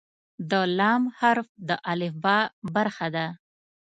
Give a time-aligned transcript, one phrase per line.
[0.49, 0.79] د "ل"
[1.19, 2.37] حرف د الفبا
[2.75, 3.27] برخه ده.